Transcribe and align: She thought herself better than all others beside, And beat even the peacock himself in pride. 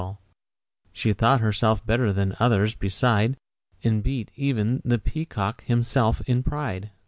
She 0.91 1.13
thought 1.13 1.41
herself 1.41 1.85
better 1.85 2.11
than 2.11 2.31
all 2.31 2.37
others 2.39 2.73
beside, 2.73 3.37
And 3.83 4.01
beat 4.01 4.31
even 4.35 4.81
the 4.83 4.97
peacock 4.97 5.63
himself 5.65 6.21
in 6.25 6.41
pride. 6.41 6.89